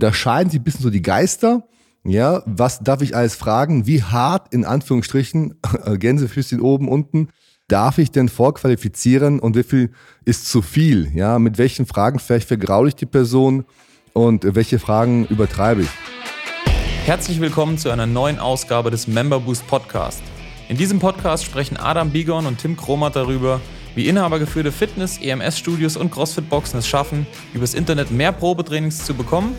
Da 0.00 0.12
scheiden 0.12 0.48
sich 0.48 0.60
ein 0.60 0.62
bisschen 0.62 0.84
so 0.84 0.90
die 0.90 1.02
Geister. 1.02 1.64
Ja, 2.04 2.44
was 2.46 2.78
darf 2.78 3.02
ich 3.02 3.16
alles 3.16 3.34
fragen? 3.34 3.88
Wie 3.88 4.00
hart, 4.00 4.54
in 4.54 4.64
Anführungsstrichen, 4.64 5.54
Gänsefüßchen 5.98 6.60
oben, 6.60 6.88
unten, 6.88 7.30
darf 7.66 7.98
ich 7.98 8.12
denn 8.12 8.28
vorqualifizieren 8.28 9.40
und 9.40 9.56
wie 9.56 9.64
viel 9.64 9.90
ist 10.24 10.48
zu 10.48 10.62
viel? 10.62 11.10
Ja, 11.14 11.40
mit 11.40 11.58
welchen 11.58 11.84
Fragen 11.84 12.20
vielleicht 12.20 12.46
vergraule 12.46 12.90
ich 12.90 12.94
die 12.94 13.06
Person 13.06 13.64
und 14.12 14.54
welche 14.54 14.78
Fragen 14.78 15.26
übertreibe 15.26 15.82
ich? 15.82 15.88
Herzlich 17.04 17.40
willkommen 17.40 17.76
zu 17.76 17.90
einer 17.90 18.06
neuen 18.06 18.38
Ausgabe 18.38 18.92
des 18.92 19.08
Member 19.08 19.40
Boost 19.40 19.66
Podcast. 19.66 20.22
In 20.68 20.76
diesem 20.76 21.00
Podcast 21.00 21.44
sprechen 21.44 21.76
Adam 21.76 22.10
Bigon 22.10 22.46
und 22.46 22.58
Tim 22.58 22.76
Kromat 22.76 23.16
darüber, 23.16 23.60
wie 23.96 24.06
inhabergeführte 24.06 24.70
Fitness-, 24.70 25.18
EMS-Studios 25.18 25.96
und 25.96 26.12
CrossFit-Boxen 26.12 26.78
es 26.78 26.86
schaffen, 26.86 27.26
übers 27.52 27.74
Internet 27.74 28.12
mehr 28.12 28.30
Probetrainings 28.30 29.04
zu 29.04 29.14
bekommen 29.14 29.56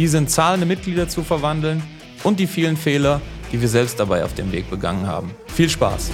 diese 0.00 0.16
in 0.16 0.28
zahlende 0.28 0.64
Mitglieder 0.64 1.10
zu 1.10 1.22
verwandeln 1.22 1.82
und 2.24 2.40
die 2.40 2.46
vielen 2.46 2.78
Fehler, 2.78 3.20
die 3.52 3.60
wir 3.60 3.68
selbst 3.68 4.00
dabei 4.00 4.24
auf 4.24 4.34
dem 4.34 4.50
Weg 4.50 4.70
begangen 4.70 5.06
haben. 5.06 5.30
Viel 5.48 5.68
Spaß! 5.68 6.10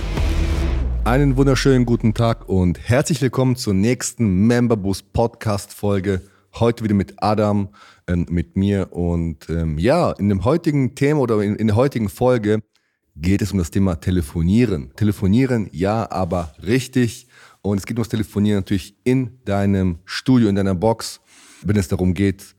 Einen 1.04 1.36
wunderschönen 1.36 1.86
guten 1.86 2.12
Tag 2.12 2.48
und 2.48 2.80
herzlich 2.80 3.22
willkommen 3.22 3.54
zur 3.54 3.74
nächsten 3.74 4.48
Memberboost 4.48 5.12
Podcast 5.12 5.72
Folge. 5.72 6.22
Heute 6.56 6.82
wieder 6.82 6.96
mit 6.96 7.14
Adam, 7.18 7.68
ähm, 8.08 8.26
mit 8.28 8.56
mir 8.56 8.92
und 8.92 9.48
ähm, 9.50 9.78
ja, 9.78 10.10
in 10.10 10.30
dem 10.30 10.44
heutigen 10.44 10.96
Thema 10.96 11.20
oder 11.20 11.40
in, 11.40 11.54
in 11.54 11.68
der 11.68 11.76
heutigen 11.76 12.08
Folge 12.08 12.64
geht 13.14 13.40
es 13.40 13.52
um 13.52 13.58
das 13.58 13.70
Thema 13.70 14.00
Telefonieren. 14.00 14.90
Telefonieren, 14.96 15.68
ja, 15.70 16.10
aber 16.10 16.56
richtig. 16.60 17.28
Und 17.62 17.78
es 17.78 17.86
geht 17.86 17.96
um 17.96 18.02
das 18.02 18.08
Telefonieren 18.08 18.58
natürlich 18.58 18.96
in 19.04 19.38
deinem 19.44 20.00
Studio, 20.04 20.48
in 20.48 20.56
deiner 20.56 20.74
Box, 20.74 21.20
wenn 21.62 21.76
es 21.76 21.86
darum 21.86 22.14
geht, 22.14 22.55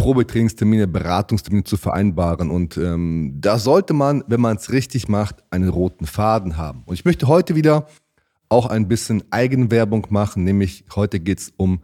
Probetrainingstermine, 0.00 0.86
Beratungstermine 0.86 1.64
zu 1.64 1.76
vereinbaren. 1.76 2.50
Und 2.50 2.78
ähm, 2.78 3.34
da 3.38 3.58
sollte 3.58 3.92
man, 3.92 4.24
wenn 4.28 4.40
man 4.40 4.56
es 4.56 4.72
richtig 4.72 5.08
macht, 5.08 5.44
einen 5.50 5.68
roten 5.68 6.06
Faden 6.06 6.56
haben. 6.56 6.84
Und 6.86 6.94
ich 6.94 7.04
möchte 7.04 7.28
heute 7.28 7.54
wieder 7.54 7.86
auch 8.48 8.64
ein 8.64 8.88
bisschen 8.88 9.22
Eigenwerbung 9.30 10.06
machen, 10.08 10.42
nämlich 10.42 10.86
heute 10.96 11.20
geht 11.20 11.40
es 11.40 11.52
um 11.58 11.80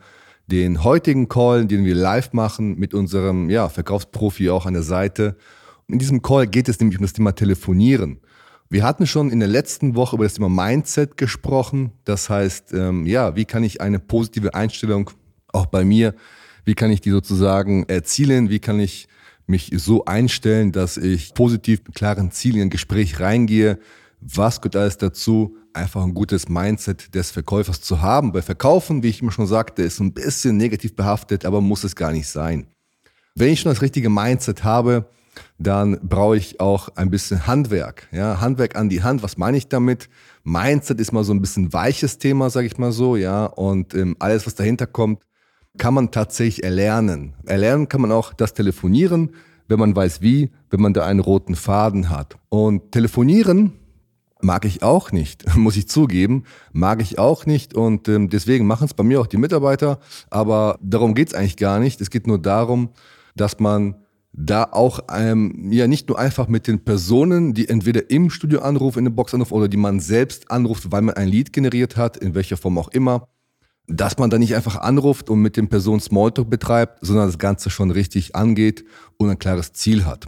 den 0.47 0.83
heutigen 0.83 1.29
Call, 1.29 1.67
den 1.67 1.85
wir 1.85 1.95
live 1.95 2.33
machen 2.33 2.79
mit 2.79 2.95
unserem 2.95 3.51
ja, 3.51 3.69
Verkaufsprofi 3.69 4.49
auch 4.49 4.65
an 4.65 4.73
der 4.73 4.83
Seite. 4.83 5.37
Und 5.87 5.95
in 5.95 5.99
diesem 5.99 6.23
Call 6.23 6.47
geht 6.47 6.71
es 6.71 6.81
nämlich 6.81 6.99
um 6.99 7.05
das 7.05 7.13
Thema 7.13 7.33
Telefonieren. 7.33 8.21
Wir 8.71 8.83
hatten 8.83 9.07
schon 9.07 9.31
in 9.31 9.41
der 9.41 9.49
letzten 9.49 9.95
Woche 9.95 10.17
über 10.17 10.25
das 10.25 10.35
Thema 10.35 10.49
Mindset 10.49 11.19
gesprochen. 11.19 11.93
Das 12.05 12.31
heißt, 12.31 12.73
ähm, 12.73 13.05
ja, 13.05 13.37
wie 13.37 13.45
kann 13.45 13.63
ich 13.63 13.83
eine 13.83 13.99
positive 13.99 14.55
Einstellung 14.55 15.11
auch 15.53 15.67
bei 15.67 15.85
mir 15.85 16.15
wie 16.67 16.75
kann 16.75 16.91
ich 16.91 17.01
die 17.01 17.11
sozusagen 17.11 17.85
erzielen? 17.85 18.51
Wie 18.51 18.59
kann 18.59 18.81
ich 18.81 19.09
mich 19.47 19.71
so 19.77 20.05
einstellen, 20.05 20.73
dass 20.73 20.97
ich 20.97 21.33
positiv 21.33 21.81
mit 21.87 21.95
klaren 21.95 22.33
Zielen 22.33 22.57
in 22.57 22.63
ein 22.63 22.71
Gespräch 22.71 23.21
reingehe? 23.21 23.79
Was 24.21 24.61
gehört 24.61 24.77
alles 24.77 24.99
dazu? 24.99 25.57
Einfach 25.73 26.03
ein 26.03 26.13
gutes 26.13 26.49
Mindset 26.49 27.15
des 27.15 27.31
Verkäufers 27.31 27.81
zu 27.81 28.03
haben. 28.03 28.33
Bei 28.33 28.43
Verkaufen, 28.43 29.05
wie 29.05 29.09
ich 29.09 29.23
immer 29.23 29.31
schon 29.31 29.47
sagte, 29.47 29.83
ist 29.83 30.01
ein 30.01 30.13
bisschen 30.13 30.57
negativ 30.57 30.97
behaftet, 30.97 31.45
aber 31.45 31.61
muss 31.61 31.85
es 31.85 31.95
gar 31.95 32.11
nicht 32.11 32.29
sein. 32.29 32.67
Wenn 33.37 33.53
ich 33.53 33.61
schon 33.61 33.71
das 33.71 33.83
richtige 33.83 34.11
Mindset 34.11 34.65
habe, 34.65 35.09
dann 35.59 36.01
brauche 36.03 36.37
ich 36.37 36.59
auch 36.59 36.89
ein 36.97 37.11
bisschen 37.11 37.47
Handwerk. 37.47 38.09
Ja, 38.11 38.41
Handwerk 38.41 38.75
an 38.75 38.89
die 38.89 39.05
Hand. 39.05 39.23
Was 39.23 39.37
meine 39.37 39.57
ich 39.57 39.69
damit? 39.69 40.09
Mindset 40.43 40.99
ist 40.99 41.13
mal 41.13 41.23
so 41.23 41.33
ein 41.33 41.43
bisschen 41.43 41.73
weiches 41.73 42.19
Thema, 42.19 42.51
sage 42.51 42.67
ich 42.67 42.77
mal 42.79 42.91
so. 42.91 43.15
Ja, 43.15 43.45
und 43.45 43.95
ähm, 43.95 44.17
alles, 44.19 44.47
was 44.47 44.57
dahinter 44.57 44.89
kommt, 44.89 45.23
kann 45.79 45.95
man 45.95 46.11
tatsächlich 46.11 46.65
erlernen. 46.65 47.35
Erlernen 47.47 47.89
kann 47.89 48.01
man 48.01 48.13
auch 48.13 48.33
das 48.33 48.55
Telefonieren, 48.55 49.31
wenn 49.69 49.79
man 49.79 49.95
weiß 49.95 50.23
wie, 50.23 50.51
wenn 50.71 50.81
man 50.81 50.95
da 50.95 51.05
einen 51.05 51.21
roten 51.21 51.55
Faden 51.55 52.11
hat. 52.11 52.37
Und 52.49 52.93
telefonieren 52.93 53.73
mag 54.41 54.65
ich 54.65 54.83
auch 54.83 55.13
nicht, 55.13 55.45
muss 55.57 55.77
ich 55.77 55.89
zugeben, 55.89 56.45
mag 56.73 57.01
ich 57.03 57.19
auch 57.19 57.47
nicht 57.47 57.75
und 57.75 58.09
ähm, 58.09 58.29
deswegen 58.29 58.67
machen 58.67 58.87
es 58.87 58.95
bei 58.95 59.05
mir 59.05 59.21
auch 59.21 59.27
die 59.27 59.39
Mitarbeiter, 59.39 59.99
aber 60.31 60.79
darum 60.83 61.15
geht 61.15 61.29
es 61.29 61.35
eigentlich 61.35 61.57
gar 61.57 61.81
nicht. 61.81 62.01
Es 62.01 62.11
geht 62.11 62.27
nur 62.27 62.41
darum, 62.41 62.91
dass 63.35 63.59
man 63.59 63.97
da 64.33 64.69
auch 64.71 65.01
ähm, 65.11 65.73
ja 65.73 65.87
nicht 65.87 66.09
nur 66.09 66.19
einfach 66.19 66.47
mit 66.47 66.67
den 66.67 66.85
Personen, 66.85 67.55
die 67.55 67.69
entweder 67.69 68.11
im 68.11 68.29
Studio 68.29 68.61
anrufen, 68.61 68.99
in 68.99 69.05
der 69.07 69.13
Box 69.13 69.33
anrufen 69.33 69.55
oder 69.55 69.69
die 69.69 69.79
man 69.79 69.99
selbst 69.99 70.51
anruft, 70.51 70.93
weil 70.93 71.03
man 71.03 71.15
ein 71.15 71.29
Lied 71.29 71.55
generiert 71.55 71.97
hat, 71.97 72.19
in 72.19 72.35
welcher 72.35 72.59
Form 72.59 72.77
auch 72.77 72.89
immer, 72.89 73.29
dass 73.89 74.19
man 74.19 74.31
da 74.31 74.39
nicht 74.39 74.55
einfach 74.55 74.77
anruft 74.77 75.31
und 75.31 75.41
mit 75.41 75.57
den 75.57 75.69
Personen 75.69 76.01
Smalltalk 76.01 76.51
betreibt, 76.51 76.99
sondern 77.03 77.27
das 77.27 77.39
Ganze 77.39 77.71
schon 77.71 77.91
richtig 77.91 78.35
angeht 78.35 78.85
und 79.17 79.31
ein 79.31 79.39
klares 79.39 79.73
Ziel 79.73 80.05
hat. 80.05 80.27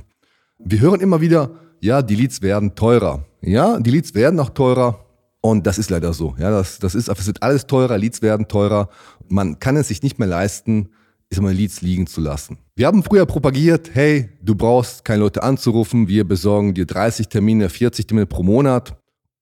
Wir 0.58 0.80
hören 0.80 1.00
immer 1.00 1.20
wieder, 1.20 1.50
ja, 1.80 2.02
die 2.02 2.14
Leads 2.14 2.42
werden 2.42 2.74
teurer. 2.74 3.24
Ja, 3.40 3.78
die 3.78 3.90
Leads 3.90 4.14
werden 4.14 4.38
auch 4.40 4.50
teurer. 4.50 5.04
Und 5.40 5.66
das 5.66 5.78
ist 5.78 5.90
leider 5.90 6.12
so. 6.12 6.34
Ja, 6.38 6.50
das, 6.50 6.78
das 6.78 6.94
ist, 6.94 7.08
es 7.08 7.26
wird 7.26 7.42
alles 7.42 7.66
teurer, 7.66 7.96
Leads 7.96 8.22
werden 8.22 8.48
teurer. 8.48 8.88
Man 9.28 9.58
kann 9.58 9.76
es 9.76 9.88
sich 9.88 10.02
nicht 10.02 10.18
mehr 10.18 10.28
leisten, 10.28 10.88
ist 11.30 11.40
mal 11.40 11.52
Leads 11.52 11.80
liegen 11.82 12.06
zu 12.06 12.20
lassen. 12.20 12.58
Wir 12.74 12.86
haben 12.86 13.02
früher 13.02 13.26
propagiert, 13.26 13.90
hey, 13.92 14.30
du 14.42 14.54
brauchst 14.54 15.04
keine 15.04 15.20
Leute 15.20 15.42
anzurufen, 15.42 16.08
wir 16.08 16.26
besorgen 16.26 16.74
dir 16.74 16.86
30 16.86 17.28
Termine, 17.28 17.68
40 17.68 18.06
Termine 18.06 18.26
pro 18.26 18.42
Monat 18.42 18.96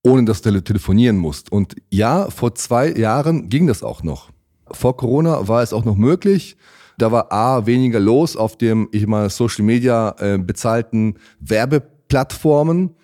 ohne 0.06 0.24
dass 0.24 0.40
du 0.40 0.62
telefonieren 0.62 1.16
musst. 1.16 1.50
Und 1.50 1.74
ja, 1.90 2.30
vor 2.30 2.54
zwei 2.54 2.92
Jahren 2.92 3.48
ging 3.48 3.66
das 3.66 3.82
auch 3.82 4.04
noch. 4.04 4.30
Vor 4.70 4.96
Corona 4.96 5.48
war 5.48 5.62
es 5.62 5.72
auch 5.72 5.84
noch 5.84 5.96
möglich. 5.96 6.56
Da 6.96 7.10
war 7.10 7.32
A, 7.32 7.66
weniger 7.66 7.98
los 7.98 8.36
auf 8.36 8.56
dem, 8.56 8.88
ich 8.92 9.04
meine, 9.08 9.30
Social 9.30 9.64
Media 9.64 10.14
äh, 10.20 10.38
bezahlten 10.38 11.14
Werbeplattformen. 11.40 12.94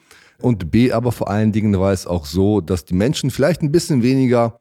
Und 0.41 0.71
B, 0.71 0.93
aber 0.93 1.11
vor 1.11 1.29
allen 1.29 1.51
Dingen 1.51 1.79
war 1.79 1.93
es 1.93 2.07
auch 2.07 2.25
so, 2.25 2.61
dass 2.61 2.85
die 2.85 2.95
Menschen 2.95 3.33
vielleicht 3.33 3.63
ein 3.63 3.73
bisschen 3.73 4.05
weniger 4.05 4.57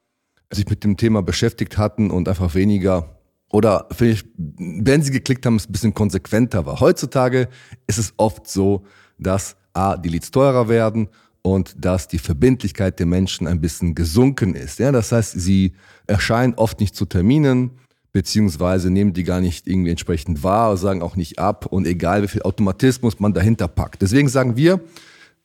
sich 0.52 0.68
mit 0.68 0.84
dem 0.84 0.98
Thema 0.98 1.22
beschäftigt 1.22 1.78
hatten 1.78 2.10
und 2.10 2.28
einfach 2.28 2.56
weniger 2.56 3.18
oder 3.52 3.88
vielleicht, 3.92 4.28
wenn 4.38 5.04
sie 5.04 5.12
geklickt 5.12 5.46
haben, 5.46 5.58
es 5.58 5.68
ein 5.68 5.72
bisschen 5.72 5.94
konsequenter 5.94 6.66
war. 6.66 6.80
Heutzutage 6.80 7.50
ist 7.86 8.00
es 8.00 8.14
oft 8.18 8.48
so, 8.48 8.84
dass 9.20 9.56
A, 9.74 9.96
die 9.98 10.10
Leads 10.10 10.32
teurer 10.32 10.70
werden 10.70 11.10
und 11.42 11.76
dass 11.84 12.08
die 12.08 12.20
Verbindlichkeit 12.20 13.00
der 13.00 13.06
Menschen 13.06 13.48
ein 13.48 13.62
bisschen 13.62 13.96
gesunken 13.96 14.56
ist. 14.56 14.80
Ja, 14.80 14.92
das 14.92 15.12
heißt, 15.12 15.40
sie 15.40 15.74
erscheinen 16.08 16.54
oft 16.56 16.80
nicht 16.80 16.96
zu 16.96 17.06
Terminen, 17.06 17.72
beziehungsweise 18.12 18.92
nehmen 18.92 19.14
die 19.14 19.24
gar 19.24 19.42
nicht 19.42 19.68
irgendwie 19.68 19.92
entsprechend 19.92 20.44
wahr, 20.44 20.78
sagen 20.78 21.02
auch 21.02 21.16
nicht 21.16 21.40
ab 21.40 21.66
und 21.66 21.88
egal 21.88 22.24
wie 22.24 22.28
viel 22.28 22.44
Automatismus 22.44 23.20
man 23.20 23.34
dahinter 23.34 23.68
packt. 23.68 24.02
Deswegen 24.02 24.30
sagen 24.30 24.56
wir, 24.56 24.82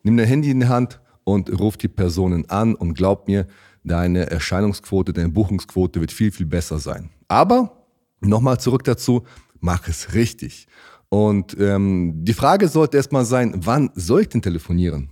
nimm 0.03 0.17
dein 0.17 0.27
Handy 0.27 0.51
in 0.51 0.61
die 0.61 0.67
Hand 0.67 1.01
und 1.25 1.49
ruf 1.59 1.77
die 1.77 1.89
Personen 1.89 2.49
an 2.51 2.75
und 2.75 2.95
glaub 2.95 3.29
mir, 3.29 3.47
deine 3.87 4.29
Erscheinungsquote, 4.31 5.12
deine 5.12 5.29
Buchungsquote 5.29 6.01
wird 6.01 6.12
viel, 6.12 6.33
viel 6.33 6.47
besser 6.47 6.79
sein. 6.79 7.11
Aber 7.29 7.87
nochmal 8.21 8.59
zurück 8.59 8.85
dazu, 8.85 9.23
mach 9.61 9.89
es 9.89 10.12
richtig. 10.15 10.67
Und 11.09 11.56
ähm, 11.61 12.25
die 12.25 12.35
Frage 12.35 12.69
sollte 12.69 12.97
erstmal 12.97 13.25
sein, 13.25 13.55
wann 13.56 13.91
soll 13.95 14.23
ich 14.23 14.29
denn 14.29 14.43
telefonieren? 14.43 15.11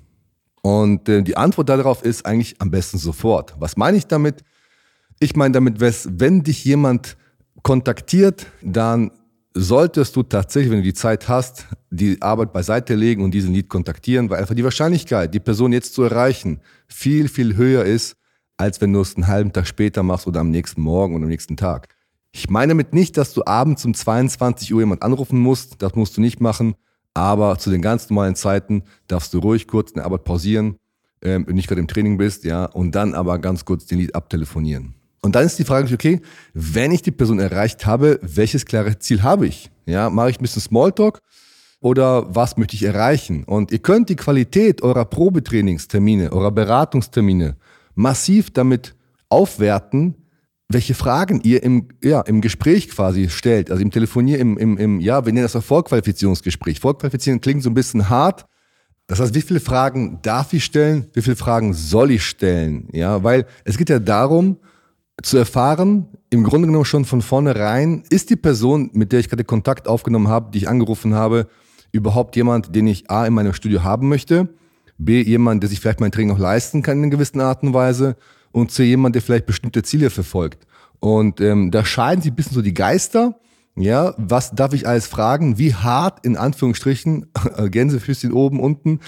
Und 0.65 1.11
äh, 1.11 1.23
die 1.23 1.37
Antwort 1.37 1.69
darauf 1.69 2.03
ist 2.03 2.25
eigentlich 2.25 2.59
am 2.59 2.71
besten 2.71 2.97
sofort. 2.97 3.55
Was 3.59 3.77
meine 3.77 3.99
ich 3.99 4.07
damit? 4.07 4.43
Ich 5.21 5.37
meine 5.37 5.53
damit, 5.53 5.79
wenn 5.79 6.43
dich 6.43 6.65
jemand 6.65 7.19
kontaktiert, 7.63 8.47
dann 8.63 9.11
solltest 9.53 10.17
du 10.17 10.23
tatsächlich, 10.23 10.71
wenn 10.71 10.79
du 10.79 10.85
die 10.85 10.95
Zeit 10.95 11.29
hast, 11.29 11.67
die 11.91 12.21
Arbeit 12.23 12.55
beiseite 12.55 12.95
legen 12.95 13.23
und 13.23 13.33
diesen 13.33 13.53
Lied 13.53 13.69
kontaktieren, 13.69 14.31
weil 14.31 14.41
einfach 14.41 14.55
die 14.55 14.65
Wahrscheinlichkeit, 14.65 15.35
die 15.35 15.41
Person 15.41 15.71
jetzt 15.75 15.95
zu 15.95 16.03
erreichen, 16.03 16.61
viel, 16.89 17.29
viel 17.29 17.57
höher 17.57 17.85
ist, 17.85 18.17
als 18.57 18.81
wenn 18.81 18.95
du 18.95 19.03
es 19.03 19.17
einen 19.17 19.27
halben 19.27 19.53
Tag 19.53 19.67
später 19.67 20.03
machst 20.03 20.27
oder 20.27 20.41
am 20.41 20.51
nächsten 20.51 20.81
Morgen 20.81 21.15
oder 21.15 21.25
am 21.25 21.29
nächsten 21.31 21.59
Tag. 21.59 21.95
Ich 22.33 22.49
meine 22.49 22.71
damit 22.71 22.95
nicht, 22.95 23.19
dass 23.19 23.35
du 23.35 23.43
abends 23.45 23.85
um 23.85 23.93
22 23.93 24.73
Uhr 24.73 24.81
jemand 24.81 25.03
anrufen 25.03 25.39
musst, 25.39 25.83
das 25.83 25.95
musst 25.95 26.17
du 26.17 26.23
nicht 26.23 26.41
machen. 26.41 26.75
Aber 27.15 27.59
zu 27.59 27.71
den 27.71 27.81
ganz 27.81 28.11
normalen 28.11 28.35
Zeiten 28.35 28.83
darfst 29.07 29.33
du 29.33 29.39
ruhig 29.39 29.69
kurz 29.69 29.93
eine 29.95 30.05
Arbeit 30.05 30.25
pausieren, 30.25 30.79
ähm, 31.23 31.43
wenn 31.43 31.47
du 31.47 31.53
nicht 31.55 31.69
gerade 31.69 31.81
im 31.81 31.89
Training 31.89 32.19
bist, 32.19 32.45
ja, 32.45 32.67
und 32.67 32.95
dann 32.95 33.15
aber 33.15 33.39
ganz 33.39 33.65
kurz 33.65 33.87
den 33.87 33.99
Lied 33.99 34.15
abtelefonieren. 34.15 34.95
Und 35.23 35.35
dann 35.37 35.47
ist 35.47 35.59
die 35.59 35.65
Frage, 35.65 35.93
okay, 35.95 36.21
wenn 36.53 36.93
ich 36.93 37.01
die 37.01 37.11
Person 37.11 37.39
erreicht 37.39 37.87
habe, 37.87 38.19
welches 38.21 38.67
klare 38.67 38.99
Ziel 38.99 39.23
habe 39.23 39.47
ich? 39.47 39.71
Ja, 39.87 40.11
mache 40.11 40.31
ich 40.31 40.39
ein 40.39 40.43
bisschen 40.43 40.61
Smalltalk 40.61 41.21
oder 41.81 42.35
was 42.35 42.57
möchte 42.59 42.77
ich 42.77 42.83
erreichen? 42.83 43.45
Und 43.45 43.73
ihr 43.73 43.79
könnt 43.79 44.11
die 44.11 44.17
Qualität 44.17 44.83
eurer 44.83 45.07
Probetrainingstermine, 45.07 46.33
eurer 46.33 46.51
Beratungstermine 46.51 47.57
massiv 47.95 48.51
damit 48.51 48.95
aufwerten, 49.29 50.15
welche 50.69 50.95
Fragen 50.95 51.41
ihr 51.43 51.63
im, 51.63 51.89
ja, 52.03 52.21
im 52.23 52.41
Gespräch 52.41 52.89
quasi 52.89 53.29
stellt, 53.29 53.71
also 53.71 53.83
im 53.83 53.91
Telefonier, 53.91 54.39
im, 54.39 54.57
im, 54.57 54.79
im, 54.79 55.01
ja, 55.01 55.25
wir 55.25 55.33
nennen 55.33 55.45
das 55.45 55.57
auch 55.57 55.63
Vorqualifizierungsgespräch. 55.63 56.81
Vorqualifizieren 56.81 57.41
klingt 57.41 57.63
so 57.63 57.71
ein 57.71 57.75
bisschen 57.75 58.09
hart. 58.09 58.47
Das 59.07 59.21
heißt, 59.21 59.35
wie 59.35 59.43
viele 59.43 59.61
Fragen 59.61 60.21
darf 60.23 60.53
ich 60.55 60.65
stellen? 60.65 61.09
Wie 61.13 61.21
viele 61.21 61.37
Fragen 61.37 61.75
soll 61.75 62.11
ich 62.11 62.25
stellen? 62.25 62.89
Ja, 62.93 63.23
weil 63.23 63.47
es 63.65 63.77
geht 63.77 63.91
ja 63.91 63.99
darum, 63.99 64.57
zu 65.23 65.37
erfahren, 65.37 66.07
im 66.31 66.43
Grunde 66.43 66.67
genommen 66.67 66.85
schon 66.85 67.05
von 67.05 67.23
vornherein, 67.23 68.03
ist 68.11 68.31
die 68.31 68.37
Person, 68.37 68.91
mit 68.95 69.13
der 69.13 69.21
ich 69.21 69.29
gerade 69.29 69.45
Kontakt 69.45 69.87
aufgenommen 69.87 70.29
habe, 70.29 70.51
die 70.51 70.59
ich 70.59 70.69
angerufen 70.69 71.15
habe, 71.15 71.47
überhaupt 71.93 72.35
jemand, 72.35 72.75
den 72.75 72.87
ich 72.87 73.11
A 73.11 73.27
in 73.27 73.35
meinem 73.35 73.53
Studio 73.53 73.85
haben 73.85 74.09
möchte, 74.09 74.49
B 74.99 75.23
jemand, 75.23 75.63
der 75.63 75.71
sich 75.71 75.81
vielleicht 75.81 76.01
mein 76.01 76.11
Training 76.11 76.31
noch 76.31 76.39
leisten 76.39 76.83
kann 76.83 76.99
in 76.99 77.05
einer 77.05 77.11
gewissen 77.11 77.41
Art 77.41 77.63
und 77.63 77.75
Weise 77.75 78.17
und 78.55 78.71
C 78.71 78.85
jemand, 78.85 79.15
der 79.15 79.23
vielleicht 79.23 79.47
bestimmte 79.47 79.83
Ziele 79.83 80.11
verfolgt. 80.11 80.67
Und 81.01 81.41
ähm, 81.41 81.71
da 81.71 81.85
scheiden 81.85 82.23
sich 82.23 82.33
ein 82.33 82.37
bisschen 82.37 82.55
so 82.55 82.63
die 82.63 82.73
Geister. 82.73 83.39
Ja, 83.77 84.15
was 84.17 84.53
darf 84.53 84.73
ich 84.73 84.87
alles 84.87 85.09
fragen? 85.09 85.59
Wie 85.59 85.75
hart, 85.75 86.25
in 86.25 86.37
Anführungsstrichen, 86.37 87.27
Gänsefüßchen 87.71 88.33
oben, 88.33 88.61
unten, 88.61 89.01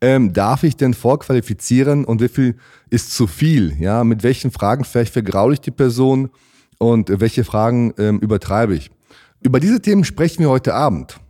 ähm, 0.00 0.32
darf 0.32 0.64
ich 0.64 0.76
denn 0.76 0.94
vorqualifizieren 0.94 2.06
und 2.06 2.22
wie 2.22 2.28
viel 2.28 2.56
ist 2.88 3.14
zu 3.14 3.26
viel? 3.26 3.76
Ja, 3.78 4.02
mit 4.02 4.22
welchen 4.22 4.50
Fragen 4.50 4.84
vielleicht 4.84 5.12
vergraule 5.12 5.52
ich 5.52 5.60
die 5.60 5.70
Person 5.70 6.30
und 6.78 7.20
welche 7.20 7.44
Fragen 7.44 7.92
ähm, 7.98 8.18
übertreibe 8.20 8.74
ich? 8.74 8.90
Über 9.42 9.60
diese 9.60 9.82
Themen 9.82 10.04
sprechen 10.04 10.40
wir 10.40 10.48
heute 10.48 10.72
Abend. 10.72 11.20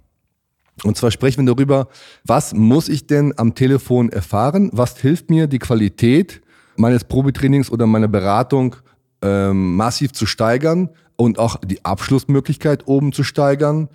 Und 0.84 0.96
zwar 0.96 1.10
sprechen 1.10 1.44
wir 1.44 1.54
darüber, 1.54 1.88
was 2.24 2.54
muss 2.54 2.88
ich 2.88 3.08
denn 3.08 3.34
am 3.36 3.56
Telefon 3.56 4.10
erfahren? 4.10 4.70
Was 4.72 4.96
hilft 4.98 5.30
mir, 5.30 5.48
die 5.48 5.58
Qualität 5.58 6.40
meines 6.76 7.04
Probetrainings 7.04 7.70
oder 7.70 7.86
meiner 7.86 8.08
Beratung 8.08 8.76
ähm, 9.22 9.76
massiv 9.76 10.12
zu 10.12 10.26
steigern 10.26 10.90
und 11.16 11.38
auch 11.38 11.56
die 11.64 11.84
Abschlussmöglichkeit 11.84 12.86
oben 12.86 13.12
zu 13.12 13.24
steigern? 13.24 13.88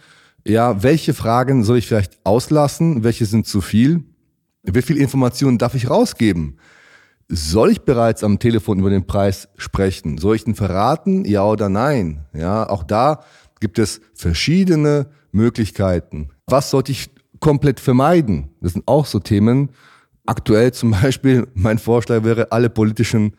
Ja, 0.46 0.82
welche 0.84 1.14
Fragen 1.14 1.64
soll 1.64 1.78
ich 1.78 1.88
vielleicht 1.88 2.20
auslassen? 2.24 3.04
Welche 3.04 3.26
sind 3.26 3.46
zu 3.46 3.62
viel? 3.62 4.04
Wie 4.64 4.82
viel 4.82 4.98
Informationen 4.98 5.58
darf 5.58 5.76
ich 5.76 5.90
rausgeben? 5.90 6.58
Soll 7.28 7.72
ich 7.72 7.82
bereits 7.82 8.24
am 8.24 8.40
Telefon 8.40 8.80
über 8.80 8.90
den 8.90 9.06
Preis 9.06 9.50
sprechen? 9.56 10.18
Soll 10.18 10.36
ich 10.36 10.48
ihn 10.48 10.56
verraten? 10.56 11.26
Ja 11.26 11.46
oder 11.46 11.70
nein? 11.70 12.26
Ja, 12.34 12.68
auch 12.68 12.84
da 12.84 13.24
gibt 13.60 13.78
es 13.78 14.02
verschiedene 14.14 15.08
Möglichkeiten. 15.32 16.30
Was 16.48 16.72
sollte 16.72 16.92
ich 16.92 17.12
komplett 17.40 17.80
vermeiden? 17.80 18.50
Das 18.62 18.74
sind 18.74 18.88
auch 18.88 19.06
so 19.06 19.20
Themen. 19.20 19.70
Aktuell 20.30 20.72
zum 20.74 20.92
Beispiel, 20.92 21.48
mein 21.56 21.80
Vorschlag 21.80 22.24
wäre, 22.24 22.52
alle 22.52 22.70
politischen 22.70 23.34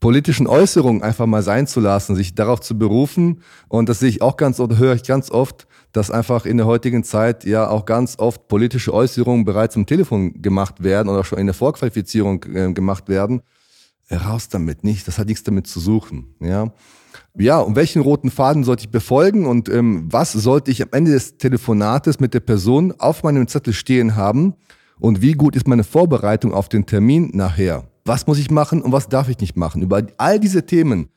politischen 0.00 0.46
Äußerungen 0.46 1.02
einfach 1.02 1.24
mal 1.24 1.42
sein 1.42 1.66
zu 1.66 1.80
lassen, 1.80 2.14
sich 2.14 2.34
darauf 2.34 2.60
zu 2.60 2.76
berufen. 2.76 3.40
Und 3.68 3.88
das 3.88 4.00
sehe 4.00 4.10
ich 4.10 4.20
auch 4.20 4.36
ganz 4.36 4.60
oft, 4.60 4.76
höre 4.76 4.94
ich 4.94 5.04
ganz 5.04 5.30
oft, 5.30 5.66
dass 5.92 6.10
einfach 6.10 6.44
in 6.44 6.58
der 6.58 6.66
heutigen 6.66 7.04
Zeit 7.04 7.44
ja 7.44 7.66
auch 7.70 7.86
ganz 7.86 8.18
oft 8.18 8.48
politische 8.48 8.92
Äußerungen 8.92 9.46
bereits 9.46 9.74
am 9.76 9.86
Telefon 9.86 10.42
gemacht 10.42 10.82
werden 10.84 11.08
oder 11.08 11.24
schon 11.24 11.38
in 11.38 11.46
der 11.46 11.54
Vorqualifizierung 11.54 12.44
äh, 12.54 12.70
gemacht 12.74 13.08
werden. 13.08 13.40
Raus 14.10 14.50
damit 14.50 14.84
nicht, 14.84 15.08
das 15.08 15.18
hat 15.18 15.28
nichts 15.28 15.44
damit 15.44 15.66
zu 15.66 15.80
suchen. 15.80 16.34
Ja, 16.40 16.74
ja, 17.38 17.60
und 17.60 17.76
welchen 17.76 18.02
roten 18.02 18.30
Faden 18.30 18.62
sollte 18.62 18.82
ich 18.82 18.90
befolgen 18.90 19.46
und 19.46 19.70
ähm, 19.70 20.06
was 20.10 20.32
sollte 20.32 20.70
ich 20.70 20.82
am 20.82 20.90
Ende 20.92 21.12
des 21.12 21.38
Telefonates 21.38 22.20
mit 22.20 22.34
der 22.34 22.40
Person 22.40 22.92
auf 22.98 23.22
meinem 23.22 23.48
Zettel 23.48 23.72
stehen 23.72 24.14
haben 24.14 24.54
und 25.00 25.22
wie 25.22 25.32
gut 25.32 25.56
ist 25.56 25.68
meine 25.68 25.84
Vorbereitung 25.84 26.52
auf 26.52 26.68
den 26.68 26.86
Termin 26.86 27.30
nachher? 27.34 27.84
Was 28.04 28.26
muss 28.26 28.38
ich 28.38 28.50
machen 28.50 28.82
und 28.82 28.92
was 28.92 29.08
darf 29.08 29.28
ich 29.28 29.38
nicht 29.38 29.56
machen? 29.56 29.82
Über 29.82 30.02
all 30.16 30.40
diese 30.40 30.64
Themen 30.64 31.08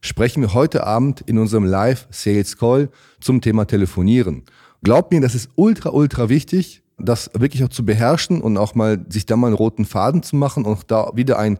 sprechen 0.00 0.42
wir 0.42 0.54
heute 0.54 0.86
Abend 0.86 1.22
in 1.22 1.38
unserem 1.38 1.64
Live 1.64 2.06
Sales 2.10 2.58
Call 2.58 2.90
zum 3.20 3.40
Thema 3.40 3.64
Telefonieren. 3.64 4.42
Glaubt 4.82 5.12
mir, 5.12 5.20
das 5.20 5.34
ist 5.34 5.50
ultra, 5.56 5.90
ultra 5.90 6.28
wichtig, 6.28 6.82
das 6.98 7.30
wirklich 7.34 7.64
auch 7.64 7.70
zu 7.70 7.84
beherrschen 7.84 8.40
und 8.40 8.56
auch 8.56 8.74
mal 8.74 9.04
sich 9.08 9.26
da 9.26 9.36
mal 9.36 9.48
einen 9.48 9.56
roten 9.56 9.84
Faden 9.84 10.22
zu 10.22 10.36
machen 10.36 10.64
und 10.64 10.90
da 10.90 11.10
wieder 11.14 11.38
ein 11.38 11.58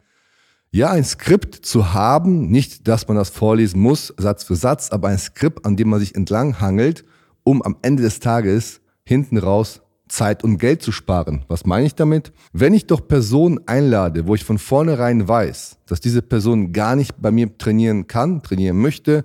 ja, 0.71 0.91
ein 0.91 1.05
Skript 1.05 1.65
zu 1.65 1.95
haben, 1.95 2.51
nicht, 2.51 2.89
dass 2.89 3.07
man 3.07 3.17
das 3.17 3.31
vorlesen 3.31 3.81
muss, 3.81 4.13
Satz 4.17 4.43
für 4.43 4.57
Satz, 4.57 4.91
aber 4.91 5.07
ein 5.07 5.19
Skript, 5.19 5.65
an 5.65 5.77
dem 5.77 5.89
man 5.89 6.01
sich 6.01 6.17
entlang 6.17 6.61
hangelt, 6.61 7.05
um 7.45 7.63
am 7.63 7.77
Ende 7.83 8.03
des 8.03 8.19
Tages 8.19 8.81
hinten 9.05 9.39
raus 9.39 9.83
Zeit 10.15 10.45
und 10.45 10.59
Geld 10.59 10.83
zu 10.83 10.93
sparen. 10.93 11.45
Was 11.49 11.67
meine 11.67 11.87
ich 11.87 11.95
damit? 11.95 12.33
Wenn 12.53 12.73
ich 12.73 12.87
doch 12.87 13.07
Personen 13.07 13.61
einlade, 13.67 14.27
wo 14.27 14.35
ich 14.35 14.45
von 14.45 14.59
vornherein 14.59 15.27
weiß, 15.27 15.79
dass 15.87 16.01
diese 16.01 16.23
Person 16.23 16.73
gar 16.73 16.97
nicht 16.97 17.21
bei 17.21 17.31
mir 17.31 17.57
trainieren 17.59 18.07
kann, 18.07 18.43
trainieren 18.43 18.79
möchte, 18.79 19.25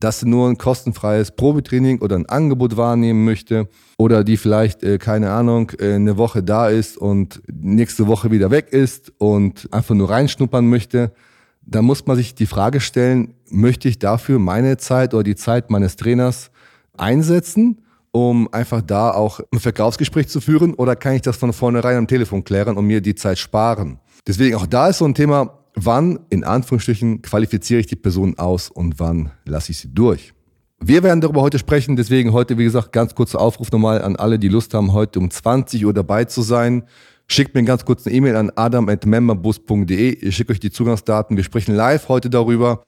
dass 0.00 0.20
sie 0.20 0.28
nur 0.28 0.48
ein 0.48 0.58
kostenfreies 0.58 1.30
Probetraining 1.32 2.00
oder 2.00 2.16
ein 2.16 2.26
Angebot 2.26 2.76
wahrnehmen 2.76 3.24
möchte 3.24 3.68
oder 3.98 4.24
die 4.24 4.36
vielleicht, 4.36 4.82
äh, 4.82 4.98
keine 4.98 5.30
Ahnung, 5.30 5.70
äh, 5.78 5.94
eine 5.94 6.16
Woche 6.16 6.42
da 6.42 6.68
ist 6.68 6.96
und 6.96 7.40
nächste 7.52 8.08
Woche 8.08 8.30
wieder 8.32 8.50
weg 8.50 8.72
ist 8.72 9.12
und 9.18 9.68
einfach 9.70 9.94
nur 9.94 10.10
reinschnuppern 10.10 10.68
möchte, 10.68 11.12
dann 11.64 11.84
muss 11.84 12.06
man 12.06 12.16
sich 12.16 12.34
die 12.34 12.46
Frage 12.46 12.80
stellen, 12.80 13.34
möchte 13.48 13.88
ich 13.88 14.00
dafür 14.00 14.40
meine 14.40 14.76
Zeit 14.76 15.14
oder 15.14 15.22
die 15.22 15.36
Zeit 15.36 15.70
meines 15.70 15.94
Trainers 15.94 16.50
einsetzen, 16.96 17.82
um 18.12 18.52
einfach 18.52 18.82
da 18.82 19.10
auch 19.10 19.40
ein 19.52 19.58
Verkaufsgespräch 19.58 20.28
zu 20.28 20.40
führen 20.40 20.74
oder 20.74 20.94
kann 20.96 21.14
ich 21.14 21.22
das 21.22 21.36
von 21.36 21.52
vornherein 21.52 21.96
am 21.96 22.06
Telefon 22.06 22.44
klären 22.44 22.76
und 22.76 22.86
mir 22.86 23.00
die 23.00 23.14
Zeit 23.14 23.38
sparen? 23.38 23.98
Deswegen 24.26 24.54
auch 24.54 24.66
da 24.66 24.88
ist 24.88 24.98
so 24.98 25.06
ein 25.06 25.14
Thema, 25.14 25.58
wann, 25.74 26.20
in 26.28 26.44
Anführungsstrichen, 26.44 27.22
qualifiziere 27.22 27.80
ich 27.80 27.86
die 27.86 27.96
Person 27.96 28.38
aus 28.38 28.70
und 28.70 29.00
wann 29.00 29.32
lasse 29.44 29.72
ich 29.72 29.78
sie 29.78 29.92
durch. 29.92 30.34
Wir 30.84 31.02
werden 31.02 31.20
darüber 31.20 31.42
heute 31.42 31.58
sprechen, 31.58 31.96
deswegen 31.96 32.32
heute, 32.32 32.58
wie 32.58 32.64
gesagt, 32.64 32.92
ganz 32.92 33.14
kurzer 33.14 33.40
Aufruf 33.40 33.70
nochmal 33.70 34.02
an 34.02 34.16
alle, 34.16 34.38
die 34.38 34.48
Lust 34.48 34.74
haben, 34.74 34.92
heute 34.92 35.18
um 35.20 35.30
20 35.30 35.86
Uhr 35.86 35.94
dabei 35.94 36.24
zu 36.24 36.42
sein. 36.42 36.84
Schickt 37.28 37.54
mir 37.54 37.62
ganz 37.62 37.84
kurz 37.84 38.06
eine 38.06 38.16
E-Mail 38.16 38.36
an 38.36 38.50
adam.memberbus.de. 38.54 40.10
Ich 40.10 40.36
schicke 40.36 40.52
euch 40.52 40.60
die 40.60 40.72
Zugangsdaten. 40.72 41.36
Wir 41.36 41.44
sprechen 41.44 41.74
live 41.74 42.08
heute 42.08 42.28
darüber. 42.28 42.82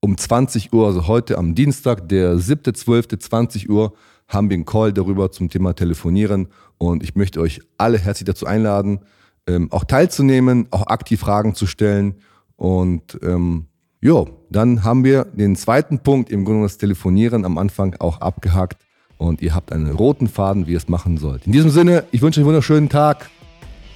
Um 0.00 0.18
20 0.18 0.72
Uhr, 0.72 0.86
also 0.86 1.06
heute 1.06 1.38
am 1.38 1.54
Dienstag, 1.54 2.08
der 2.08 2.34
7.12.20 2.34 3.68
Uhr, 3.68 3.94
haben 4.28 4.50
wir 4.50 4.54
einen 4.54 4.64
Call 4.64 4.92
darüber 4.92 5.30
zum 5.30 5.48
Thema 5.48 5.74
Telefonieren. 5.74 6.48
Und 6.78 7.02
ich 7.02 7.14
möchte 7.14 7.40
euch 7.40 7.60
alle 7.78 7.98
herzlich 7.98 8.26
dazu 8.26 8.46
einladen, 8.46 9.00
ähm, 9.46 9.70
auch 9.70 9.84
teilzunehmen, 9.84 10.66
auch 10.70 10.86
aktiv 10.88 11.20
Fragen 11.20 11.54
zu 11.54 11.66
stellen. 11.66 12.16
Und 12.56 13.18
ähm, 13.22 13.66
ja, 14.00 14.24
dann 14.50 14.84
haben 14.84 15.04
wir 15.04 15.24
den 15.24 15.56
zweiten 15.56 16.00
Punkt, 16.00 16.30
im 16.30 16.44
Grunde 16.44 16.64
das 16.64 16.78
Telefonieren 16.78 17.44
am 17.44 17.58
Anfang 17.58 17.96
auch 17.98 18.20
abgehakt. 18.20 18.84
Und 19.18 19.40
ihr 19.40 19.54
habt 19.54 19.72
einen 19.72 19.90
roten 19.90 20.28
Faden, 20.28 20.66
wie 20.66 20.72
ihr 20.72 20.76
es 20.76 20.88
machen 20.88 21.16
sollt. 21.16 21.46
In 21.46 21.52
diesem 21.52 21.70
Sinne, 21.70 22.04
ich 22.10 22.20
wünsche 22.20 22.40
euch 22.40 22.42
einen 22.42 22.48
wunderschönen 22.48 22.88
Tag. 22.88 23.30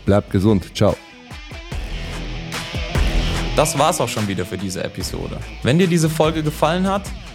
Bleibt 0.06 0.30
gesund. 0.30 0.74
Ciao. 0.74 0.96
Das 3.56 3.78
war's 3.78 4.00
auch 4.00 4.08
schon 4.08 4.26
wieder 4.28 4.46
für 4.46 4.56
diese 4.56 4.82
Episode. 4.82 5.38
Wenn 5.62 5.78
dir 5.78 5.86
diese 5.86 6.08
Folge 6.08 6.42
gefallen 6.42 6.88
hat, 6.88 7.02